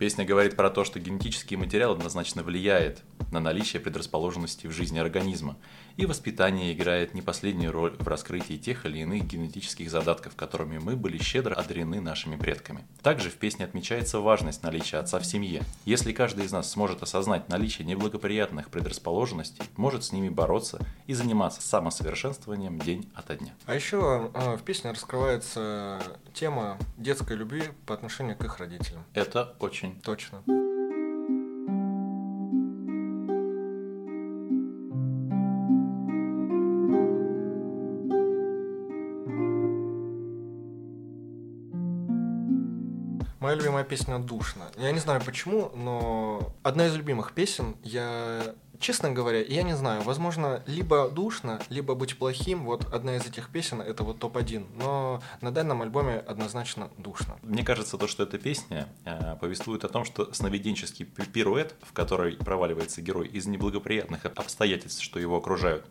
Песня 0.00 0.24
говорит 0.24 0.56
про 0.56 0.70
то, 0.70 0.82
что 0.82 0.98
генетический 0.98 1.58
материал 1.58 1.92
однозначно 1.92 2.42
влияет 2.42 3.02
на 3.30 3.38
наличие 3.38 3.82
предрасположенности 3.82 4.66
в 4.66 4.72
жизни 4.72 4.98
организма, 4.98 5.58
и 5.98 6.06
воспитание 6.06 6.72
играет 6.72 7.12
не 7.12 7.20
последнюю 7.20 7.70
роль 7.70 7.94
в 7.98 8.08
раскрытии 8.08 8.56
тех 8.56 8.86
или 8.86 9.00
иных 9.00 9.26
генетических 9.26 9.90
задатков, 9.90 10.34
которыми 10.36 10.78
мы 10.78 10.96
были 10.96 11.18
щедро 11.18 11.54
одарены 11.54 12.00
нашими 12.00 12.36
предками. 12.36 12.86
Также 13.02 13.28
в 13.28 13.34
песне 13.34 13.66
отмечается 13.66 14.20
важность 14.20 14.62
наличия 14.62 14.96
отца 14.96 15.18
в 15.18 15.26
семье. 15.26 15.62
Если 15.84 16.12
каждый 16.12 16.46
из 16.46 16.52
нас 16.52 16.70
сможет 16.70 17.02
осознать 17.02 17.50
наличие 17.50 17.86
неблагоприятных 17.86 18.70
предрасположенностей, 18.70 19.64
может 19.76 20.02
с 20.02 20.12
ними 20.12 20.30
бороться 20.30 20.80
и 21.08 21.12
заниматься 21.12 21.60
самосовершенствованием 21.60 22.78
день 22.78 23.06
ото 23.14 23.36
дня. 23.36 23.52
А 23.66 23.74
еще 23.74 24.30
э, 24.32 24.56
в 24.56 24.62
песне 24.62 24.92
раскрывается 24.92 26.02
тема 26.32 26.78
детской 26.96 27.36
любви 27.36 27.64
по 27.84 27.92
отношению 27.92 28.36
к 28.36 28.44
их 28.44 28.58
родителям. 28.58 29.04
Это 29.12 29.54
очень 29.60 29.89
очень 29.90 30.00
точно. 30.00 30.42
Моя 43.40 43.54
любимая 43.56 43.84
песня 43.84 44.18
«Душно». 44.18 44.64
Я 44.76 44.92
не 44.92 44.98
знаю 44.98 45.20
почему, 45.24 45.72
но 45.74 46.54
одна 46.62 46.86
из 46.86 46.94
любимых 46.94 47.32
песен. 47.32 47.74
Я 47.82 48.54
Честно 48.80 49.10
говоря, 49.10 49.42
я 49.42 49.62
не 49.62 49.76
знаю, 49.76 50.00
возможно, 50.02 50.62
либо 50.66 51.10
душно, 51.10 51.60
либо 51.68 51.94
быть 51.94 52.16
плохим. 52.16 52.64
Вот 52.64 52.92
одна 52.94 53.16
из 53.16 53.26
этих 53.26 53.50
песен 53.50 53.82
это 53.82 54.04
вот 54.04 54.18
топ-1. 54.18 54.66
Но 54.74 55.22
на 55.42 55.52
данном 55.52 55.82
альбоме 55.82 56.14
однозначно 56.14 56.90
душно. 56.96 57.36
Мне 57.42 57.62
кажется, 57.62 57.98
то, 57.98 58.06
что 58.06 58.22
эта 58.22 58.38
песня 58.38 58.88
э, 59.04 59.36
повествует 59.38 59.84
о 59.84 59.90
том, 59.90 60.06
что 60.06 60.32
сновиденческий 60.32 61.04
пируэт, 61.04 61.74
в 61.82 61.92
который 61.92 62.36
проваливается 62.36 63.02
герой 63.02 63.28
из 63.28 63.46
неблагоприятных 63.46 64.24
обстоятельств, 64.24 65.02
что 65.02 65.20
его 65.20 65.36
окружают, 65.36 65.84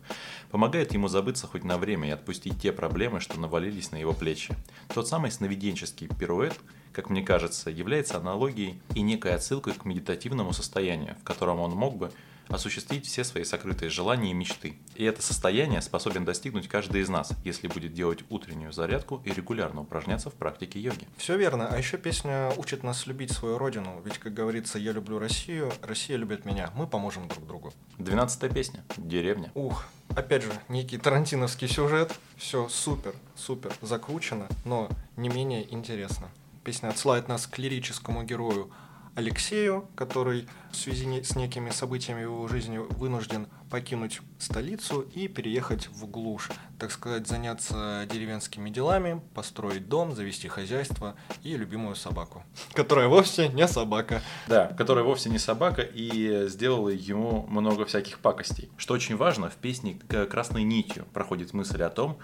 помогает 0.50 0.92
ему 0.92 1.06
забыться 1.06 1.46
хоть 1.46 1.62
на 1.62 1.78
время 1.78 2.08
и 2.08 2.12
отпустить 2.12 2.60
те 2.60 2.72
проблемы, 2.72 3.20
что 3.20 3.38
навалились 3.38 3.92
на 3.92 3.98
его 3.98 4.14
плечи. 4.14 4.52
Тот 4.92 5.06
самый 5.06 5.30
сновиденческий 5.30 6.08
пируэт, 6.08 6.58
как 6.92 7.08
мне 7.08 7.22
кажется, 7.22 7.70
является 7.70 8.16
аналогией 8.16 8.82
и 8.96 9.02
некой 9.02 9.34
отсылкой 9.36 9.74
к 9.74 9.84
медитативному 9.84 10.52
состоянию, 10.52 11.14
в 11.20 11.22
котором 11.22 11.60
он 11.60 11.70
мог 11.70 11.96
бы 11.96 12.10
осуществить 12.50 13.06
все 13.06 13.24
свои 13.24 13.44
сокрытые 13.44 13.90
желания 13.90 14.30
и 14.30 14.34
мечты. 14.34 14.76
И 14.94 15.04
это 15.04 15.22
состояние 15.22 15.80
способен 15.82 16.24
достигнуть 16.24 16.68
каждый 16.68 17.02
из 17.02 17.08
нас, 17.08 17.32
если 17.44 17.68
будет 17.68 17.94
делать 17.94 18.24
утреннюю 18.28 18.72
зарядку 18.72 19.22
и 19.24 19.32
регулярно 19.32 19.82
упражняться 19.82 20.30
в 20.30 20.34
практике 20.34 20.80
йоги. 20.80 21.06
Все 21.16 21.36
верно. 21.36 21.68
А 21.68 21.78
еще 21.78 21.96
песня 21.96 22.52
учит 22.56 22.82
нас 22.82 23.06
любить 23.06 23.32
свою 23.32 23.58
родину. 23.58 24.00
Ведь, 24.04 24.18
как 24.18 24.34
говорится, 24.34 24.78
я 24.78 24.92
люблю 24.92 25.18
Россию, 25.18 25.72
Россия 25.82 26.16
любит 26.16 26.44
меня. 26.44 26.70
Мы 26.74 26.86
поможем 26.86 27.28
друг 27.28 27.46
другу. 27.46 27.72
Двенадцатая 27.98 28.50
песня. 28.50 28.84
Деревня. 28.96 29.50
Ух, 29.54 29.86
опять 30.08 30.42
же, 30.42 30.52
некий 30.68 30.98
тарантиновский 30.98 31.68
сюжет. 31.68 32.12
Все 32.36 32.68
супер, 32.68 33.14
супер 33.36 33.72
закручено, 33.82 34.48
но 34.64 34.88
не 35.16 35.28
менее 35.28 35.72
интересно. 35.72 36.28
Песня 36.64 36.88
отсылает 36.88 37.28
нас 37.28 37.46
к 37.46 37.58
лирическому 37.58 38.22
герою 38.22 38.70
Алексею, 39.14 39.88
который 39.96 40.46
в 40.70 40.76
связи 40.76 41.22
с 41.22 41.34
некими 41.36 41.70
событиями 41.70 42.20
в 42.20 42.30
его 42.30 42.48
жизни 42.48 42.78
вынужден 42.78 43.48
покинуть 43.70 44.20
столицу 44.38 45.02
и 45.14 45.28
переехать 45.28 45.88
в 45.88 46.06
глушь. 46.06 46.50
Так 46.78 46.90
сказать, 46.90 47.26
заняться 47.26 48.06
деревенскими 48.10 48.68
делами, 48.68 49.20
построить 49.34 49.88
дом, 49.88 50.14
завести 50.14 50.48
хозяйство 50.48 51.14
и 51.42 51.56
любимую 51.56 51.94
собаку. 51.94 52.42
Которая 52.74 53.08
вовсе 53.08 53.48
не 53.48 53.66
собака. 53.68 54.22
Да, 54.48 54.66
которая 54.76 55.04
вовсе 55.04 55.30
не 55.30 55.38
собака 55.38 55.82
и 55.82 56.48
сделала 56.48 56.88
ему 56.88 57.46
много 57.48 57.84
всяких 57.84 58.18
пакостей. 58.18 58.70
Что 58.76 58.94
очень 58.94 59.16
важно, 59.16 59.48
в 59.48 59.56
песне 59.56 59.98
красной 60.30 60.64
нитью 60.64 61.06
проходит 61.12 61.52
мысль 61.52 61.82
о 61.82 61.90
том, 61.90 62.18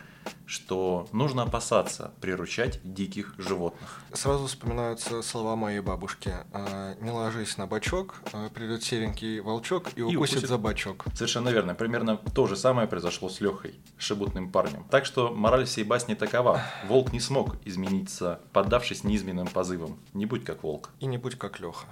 что 0.47 1.09
нужно 1.13 1.43
опасаться 1.43 2.13
приручать 2.21 2.81
диких 2.83 3.35
животных. 3.39 4.01
Сразу 4.13 4.47
вспоминаются 4.47 5.23
слова 5.23 5.57
моей 5.57 5.81
бабушки. 5.81 6.33
«А, 6.53 6.95
«Не 7.01 7.11
ложись 7.11 7.57
на 7.59 7.67
бачок, 7.67 8.23
а 8.33 8.49
придет 8.49 8.83
серенький 8.83 9.41
волчок 9.41 9.91
и 9.97 10.03
укусит, 10.03 10.15
и 10.15 10.17
укусит 10.17 10.49
за 10.49 10.59
бачок». 10.59 11.05
Совершенно 11.15 11.36
верно. 11.45 11.75
Примерно 11.75 12.17
то 12.17 12.47
же 12.47 12.57
самое 12.57 12.89
произошло 12.89 13.29
с 13.29 13.41
Лехой, 13.41 13.75
шебутным 13.99 14.51
парнем. 14.51 14.85
Так 14.91 15.05
что 15.05 15.31
мораль 15.33 15.67
всей 15.67 15.85
басни 15.85 16.15
такова. 16.15 16.63
Волк 16.87 17.13
не 17.13 17.21
смог 17.21 17.57
измениться, 17.65 18.41
поддавшись 18.53 19.05
низменным 19.05 19.47
позывам. 19.47 19.99
Не 20.15 20.27
будь 20.27 20.45
как 20.45 20.63
волк. 20.63 20.91
И 21.01 21.07
не 21.07 21.19
будь 21.19 21.37
как 21.37 21.61
Леха. 21.61 21.87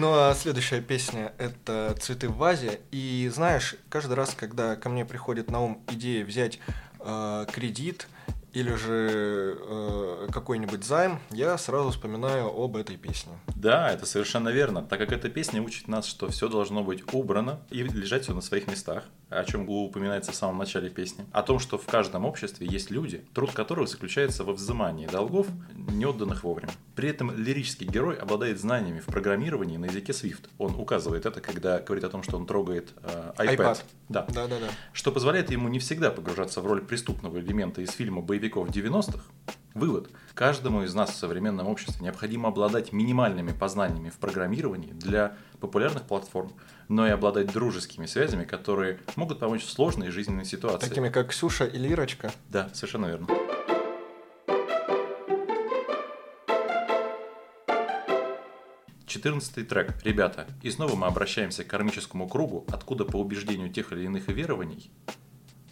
Ну 0.00 0.14
а 0.14 0.32
следующая 0.34 0.80
песня 0.80 1.32
это 1.38 1.96
«Цветы 2.00 2.28
в 2.28 2.36
вазе». 2.36 2.80
И 2.92 3.28
знаешь, 3.34 3.74
каждый 3.88 4.14
раз, 4.14 4.32
когда 4.34 4.76
ко 4.76 4.88
мне 4.88 5.04
приходит 5.04 5.50
на 5.50 5.60
ум 5.60 5.82
идея 5.88 6.24
взять 6.24 6.60
э, 7.00 7.46
кредит 7.52 8.06
или 8.58 8.74
же 8.74 9.56
э, 9.60 10.28
какой-нибудь 10.32 10.84
займ, 10.84 11.20
я 11.30 11.56
сразу 11.58 11.90
вспоминаю 11.90 12.46
об 12.48 12.76
этой 12.76 12.96
песне. 12.96 13.32
Да, 13.54 13.90
это 13.90 14.04
совершенно 14.04 14.48
верно, 14.48 14.82
так 14.82 14.98
как 14.98 15.12
эта 15.12 15.28
песня 15.28 15.62
учит 15.62 15.86
нас, 15.86 16.06
что 16.06 16.28
все 16.28 16.48
должно 16.48 16.82
быть 16.82 17.02
убрано 17.14 17.60
и 17.70 17.84
лежать 17.84 18.24
все 18.24 18.34
на 18.34 18.40
своих 18.40 18.66
местах 18.66 19.04
о 19.30 19.44
чем 19.44 19.68
упоминается 19.68 20.32
в 20.32 20.34
самом 20.34 20.58
начале 20.58 20.88
песни, 20.90 21.24
о 21.32 21.42
том, 21.42 21.58
что 21.58 21.78
в 21.78 21.86
каждом 21.86 22.24
обществе 22.24 22.66
есть 22.66 22.90
люди, 22.90 23.22
труд 23.34 23.52
которых 23.52 23.88
заключается 23.88 24.44
во 24.44 24.52
взимании 24.52 25.06
долгов, 25.06 25.46
не 25.74 26.06
отданных 26.06 26.44
вовремя. 26.44 26.72
При 26.94 27.08
этом 27.08 27.30
лирический 27.36 27.86
герой 27.86 28.16
обладает 28.16 28.60
знаниями 28.60 29.00
в 29.00 29.06
программировании 29.06 29.76
на 29.76 29.86
языке 29.86 30.12
Swift. 30.12 30.48
Он 30.58 30.74
указывает 30.74 31.26
это, 31.26 31.40
когда 31.40 31.80
говорит 31.80 32.04
о 32.04 32.08
том, 32.08 32.22
что 32.22 32.36
он 32.36 32.46
трогает 32.46 32.92
э, 33.02 33.32
iPad. 33.38 33.56
iPad. 33.56 33.82
Да. 34.08 34.26
да, 34.28 34.46
да, 34.46 34.58
да. 34.58 34.68
Что 34.92 35.12
позволяет 35.12 35.50
ему 35.50 35.68
не 35.68 35.78
всегда 35.78 36.10
погружаться 36.10 36.60
в 36.60 36.66
роль 36.66 36.80
преступного 36.82 37.38
элемента 37.38 37.82
из 37.82 37.90
фильма 37.90 38.22
боевиков 38.22 38.68
90-х. 38.68 39.22
Вывод. 39.78 40.10
Каждому 40.34 40.82
из 40.82 40.92
нас 40.92 41.10
в 41.10 41.14
современном 41.14 41.68
обществе 41.68 42.02
необходимо 42.02 42.48
обладать 42.48 42.92
минимальными 42.92 43.52
познаниями 43.52 44.10
в 44.10 44.16
программировании 44.16 44.90
для 44.90 45.36
популярных 45.60 46.02
платформ, 46.02 46.52
но 46.88 47.06
и 47.06 47.10
обладать 47.10 47.52
дружескими 47.52 48.06
связями, 48.06 48.42
которые 48.42 48.98
могут 49.14 49.38
помочь 49.38 49.62
в 49.62 49.70
сложной 49.70 50.10
жизненной 50.10 50.44
ситуации. 50.44 50.88
Такими 50.88 51.10
как 51.10 51.28
Ксюша 51.28 51.64
или 51.64 51.88
Ирочка. 51.90 52.32
Да, 52.48 52.68
совершенно 52.72 53.06
верно. 53.06 53.28
Четырнадцатый 59.06 59.62
трек. 59.62 59.94
Ребята, 60.02 60.48
и 60.60 60.72
снова 60.72 60.96
мы 60.96 61.06
обращаемся 61.06 61.62
к 61.62 61.68
кармическому 61.68 62.28
кругу, 62.28 62.64
откуда 62.68 63.04
по 63.04 63.18
убеждению 63.18 63.72
тех 63.72 63.92
или 63.92 64.06
иных 64.06 64.26
верований 64.26 64.90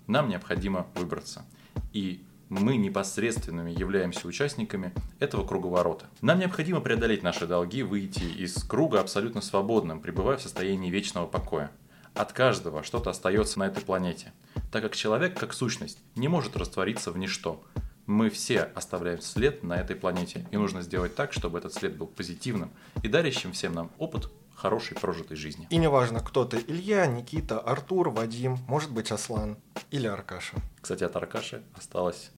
нам 0.06 0.28
необходимо 0.28 0.86
выбраться. 0.94 1.44
И 1.92 2.24
мы 2.48 2.76
непосредственными 2.76 3.70
являемся 3.70 4.26
участниками 4.28 4.92
этого 5.18 5.46
круговорота. 5.46 6.06
Нам 6.20 6.38
необходимо 6.38 6.80
преодолеть 6.80 7.22
наши 7.22 7.46
долги, 7.46 7.82
выйти 7.82 8.22
из 8.22 8.54
круга 8.64 9.00
абсолютно 9.00 9.40
свободным, 9.40 10.00
пребывая 10.00 10.36
в 10.36 10.42
состоянии 10.42 10.90
вечного 10.90 11.26
покоя. 11.26 11.70
От 12.14 12.32
каждого 12.32 12.82
что-то 12.82 13.10
остается 13.10 13.58
на 13.58 13.66
этой 13.66 13.82
планете, 13.82 14.32
так 14.72 14.82
как 14.82 14.96
человек, 14.96 15.38
как 15.38 15.52
сущность, 15.52 15.98
не 16.14 16.28
может 16.28 16.56
раствориться 16.56 17.10
в 17.10 17.18
ничто. 17.18 17.62
Мы 18.06 18.30
все 18.30 18.62
оставляем 18.62 19.20
след 19.20 19.64
на 19.64 19.74
этой 19.74 19.96
планете, 19.96 20.46
и 20.50 20.56
нужно 20.56 20.80
сделать 20.80 21.14
так, 21.14 21.32
чтобы 21.32 21.58
этот 21.58 21.74
след 21.74 21.96
был 21.96 22.06
позитивным 22.06 22.70
и 23.02 23.08
дарящим 23.08 23.52
всем 23.52 23.74
нам 23.74 23.90
опыт 23.98 24.30
хорошей 24.56 24.96
прожитой 24.96 25.36
жизни. 25.36 25.66
И 25.70 25.76
неважно, 25.76 26.20
кто 26.20 26.44
ты, 26.44 26.64
Илья, 26.66 27.06
Никита, 27.06 27.60
Артур, 27.60 28.10
Вадим, 28.10 28.58
может 28.66 28.90
быть 28.90 29.12
Аслан 29.12 29.58
или 29.90 30.06
Аркаша. 30.06 30.56
Кстати, 30.80 31.04
от 31.04 31.14
Аркаши 31.14 31.62
осталось... 31.76 32.32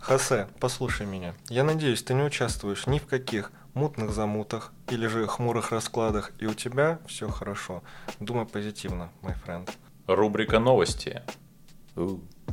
Хосе, 0.00 0.48
послушай 0.58 1.06
меня. 1.06 1.34
Я 1.50 1.64
надеюсь, 1.64 2.02
ты 2.02 2.14
не 2.14 2.22
участвуешь 2.22 2.86
ни 2.86 2.98
в 2.98 3.06
каких 3.06 3.52
мутных 3.74 4.10
замутах 4.10 4.72
или 4.88 5.06
же 5.06 5.26
хмурых 5.26 5.70
раскладах, 5.70 6.32
и 6.38 6.46
у 6.46 6.54
тебя 6.54 6.98
все 7.06 7.28
хорошо. 7.28 7.82
Думай 8.18 8.46
позитивно, 8.46 9.12
мой 9.20 9.34
френд. 9.34 9.70
Рубрика 10.06 10.60
новости. 10.60 11.22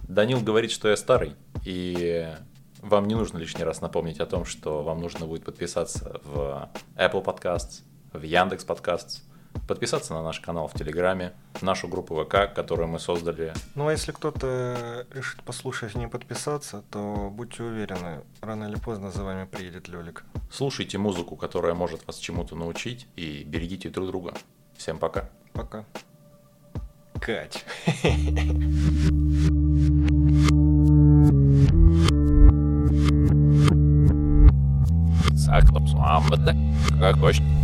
Данил 0.10 0.42
говорит, 0.42 0.72
что 0.72 0.90
я 0.90 0.98
старый, 0.98 1.36
и 1.64 2.30
вам 2.86 3.08
не 3.08 3.16
нужно 3.16 3.38
лишний 3.40 3.64
раз 3.64 3.82
напомнить 3.82 4.20
о 4.20 4.26
том, 4.26 4.46
что 4.46 4.84
вам 4.84 5.02
нужно 5.02 5.26
будет 5.26 5.44
подписаться 5.44 6.22
в 6.24 6.70
Apple 6.96 7.24
Podcasts, 7.24 7.82
в 8.14 8.22
Яндекс 8.22 8.66
Podcasts, 8.66 9.22
подписаться 9.68 10.14
на 10.14 10.22
наш 10.22 10.40
канал 10.40 10.68
в 10.68 10.74
Телеграме, 10.74 11.34
нашу 11.62 11.88
группу 11.88 12.24
ВК, 12.24 12.54
которую 12.54 12.88
мы 12.88 13.00
создали. 13.00 13.54
Ну 13.74 13.88
а 13.88 13.92
если 13.92 14.12
кто-то 14.12 15.08
решит 15.14 15.42
послушать 15.44 15.96
и 15.96 15.98
не 15.98 16.08
подписаться, 16.08 16.84
то 16.92 17.30
будьте 17.32 17.64
уверены, 17.64 18.22
рано 18.42 18.66
или 18.66 18.76
поздно 18.76 19.12
за 19.12 19.24
вами 19.24 19.46
приедет 19.46 19.88
Лёлик. 19.88 20.24
Слушайте 20.52 20.98
музыку, 20.98 21.36
которая 21.36 21.74
может 21.74 22.06
вас 22.06 22.18
чему-то 22.18 22.56
научить, 22.56 23.08
и 23.16 23.44
берегите 23.44 23.90
друг 23.90 24.08
друга. 24.08 24.34
Всем 24.78 25.00
пока. 25.00 25.30
Пока. 25.54 25.86
Кать. 27.20 27.66
Saklaps, 35.76 35.96
Amata, 36.00 36.54
kā 37.02 37.12
košķi. 37.20 37.55